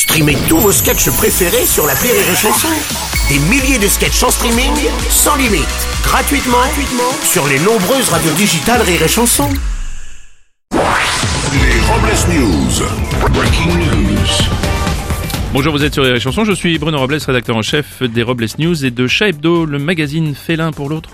[0.00, 2.68] Streamez tous vos sketchs préférés sur la Rire et Chanson.
[3.28, 4.72] Des milliers de sketchs en streaming,
[5.10, 5.68] sans limite,
[6.02, 9.50] gratuitement, gratuitement sur les nombreuses radios digitales Rire et Chanson.
[10.72, 13.30] Les Robles News.
[13.34, 14.26] Breaking news.
[15.52, 16.46] Bonjour, vous êtes sur les chansons.
[16.46, 19.78] Je suis Bruno Robles, rédacteur en chef des Robles News et de Chat Hebdo, le
[19.78, 21.10] magazine félin pour l'autre.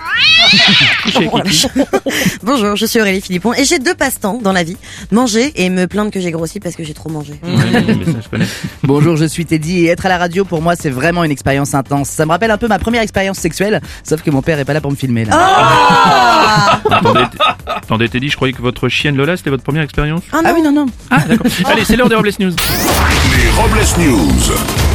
[0.50, 1.28] Kiki.
[2.42, 4.76] Bonjour, je suis Aurélie Philippon et j'ai deux passe-temps dans la vie.
[5.10, 7.34] Manger et me plaindre que j'ai grossi parce que j'ai trop mangé.
[7.42, 7.50] Ouais,
[7.96, 8.46] mais ça, je connais.
[8.82, 11.74] Bonjour, je suis Teddy et être à la radio pour moi c'est vraiment une expérience
[11.74, 12.08] intense.
[12.08, 14.72] Ça me rappelle un peu ma première expérience sexuelle, sauf que mon père est pas
[14.74, 15.32] là pour me filmer là.
[15.38, 16.80] Ah
[17.66, 20.22] Attendez, Teddy, je croyais que votre chienne Lola, c'était votre première expérience.
[20.32, 20.54] Ah Ah non.
[20.54, 20.86] oui non non.
[21.10, 21.46] Ah, d'accord.
[21.66, 22.50] Allez, c'est l'heure des Robles News.
[22.50, 24.85] Les Robles News.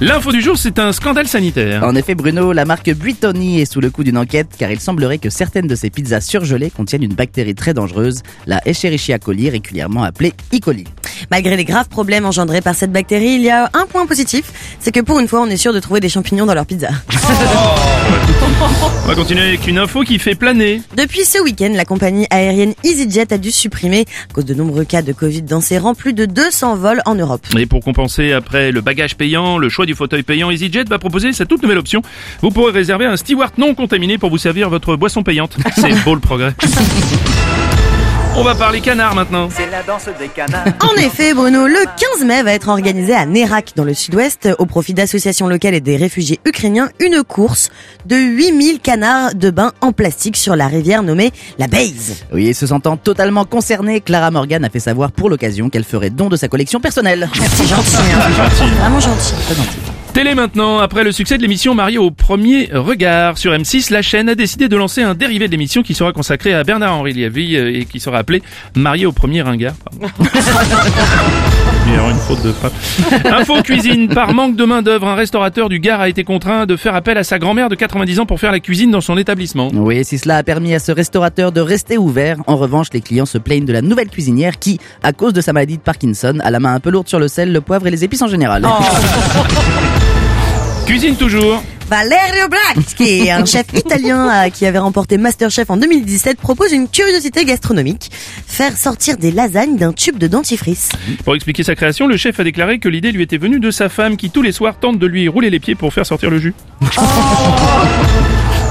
[0.00, 1.84] L'info du jour, c'est un scandale sanitaire.
[1.84, 5.18] En effet Bruno, la marque Buitoni est sous le coup d'une enquête car il semblerait
[5.18, 10.02] que certaines de ses pizzas surgelées contiennent une bactérie très dangereuse, la Escherichia coli régulièrement
[10.02, 10.58] appelée E.
[10.58, 10.84] coli.
[11.32, 14.92] Malgré les graves problèmes engendrés par cette bactérie, il y a un point positif, c'est
[14.92, 16.90] que pour une fois on est sûr de trouver des champignons dans leur pizza.
[19.04, 20.82] On va continuer avec une info qui fait planer.
[20.94, 25.00] Depuis ce week-end, la compagnie aérienne EasyJet a dû supprimer, à cause de nombreux cas
[25.00, 27.46] de Covid dans ses rangs, plus de 200 vols en Europe.
[27.56, 31.32] Et pour compenser après le bagage payant, le choix du fauteuil payant, EasyJet va proposer
[31.32, 32.02] sa toute nouvelle option.
[32.42, 35.56] Vous pourrez réserver un steward non contaminé pour vous servir votre boisson payante.
[35.76, 36.52] C'est beau le progrès.
[38.34, 39.48] On va parler canard maintenant.
[40.80, 41.84] En effet, Bruno, le
[42.16, 45.80] 15 mai va être organisé à Nérac, dans le sud-ouest, au profit d'associations locales et
[45.80, 47.70] des réfugiés ukrainiens, une course
[48.06, 52.24] de 8000 canards de bain en plastique sur la rivière nommée la Baise.
[52.32, 56.10] Oui, et se sentant totalement concernée, Clara Morgan a fait savoir pour l'occasion qu'elle ferait
[56.10, 57.28] don de sa collection personnelle.
[57.34, 58.46] C'est gentil, hein.
[58.78, 59.34] Vraiment gentil.
[59.46, 59.91] Très gentil.
[60.14, 64.28] Télé maintenant, après le succès de l'émission Marié au premier regard sur M6, la chaîne
[64.28, 67.80] a décidé de lancer un dérivé de l'émission qui sera consacré à Bernard-Henri Lévy euh,
[67.80, 68.42] et qui sera appelé
[68.74, 69.72] Marié au premier ringard.
[69.82, 70.12] Pardon.
[71.86, 72.74] Il y aura une faute de frappe.
[73.24, 74.08] Info cuisine.
[74.08, 77.16] Par manque de main d'œuvre, un restaurateur du Gard a été contraint de faire appel
[77.16, 79.70] à sa grand-mère de 90 ans pour faire la cuisine dans son établissement.
[79.72, 83.26] Oui, si cela a permis à ce restaurateur de rester ouvert, en revanche, les clients
[83.26, 86.50] se plaignent de la nouvelle cuisinière qui, à cause de sa maladie de Parkinson, a
[86.50, 88.62] la main un peu lourde sur le sel, le poivre et les épices en général.
[90.92, 91.62] Cuisine toujours.
[91.88, 97.46] Valerio Bracchi, un chef italien euh, qui avait remporté Masterchef en 2017, propose une curiosité
[97.46, 98.10] gastronomique.
[98.46, 100.90] Faire sortir des lasagnes d'un tube de dentifrice.
[101.24, 103.88] Pour expliquer sa création, le chef a déclaré que l'idée lui était venue de sa
[103.88, 106.38] femme qui tous les soirs tente de lui rouler les pieds pour faire sortir le
[106.38, 106.52] jus.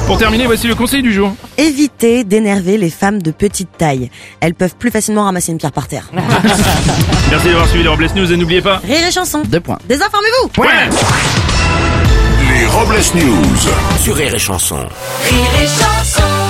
[0.06, 1.36] pour terminer, voici le conseil du jour.
[1.58, 4.12] Évitez d'énerver les femmes de petite taille.
[4.42, 6.12] Elles peuvent plus facilement ramasser une pierre par terre.
[7.32, 8.78] Merci d'avoir suivi les Robles News et n'oubliez pas...
[8.78, 9.42] Rire et chanson.
[9.44, 9.80] Deux points.
[9.90, 10.50] Désinformez-vous
[12.62, 13.58] Les Robles News.
[14.04, 14.78] Sur Rire et Chanson.
[14.78, 16.41] Rire et chanson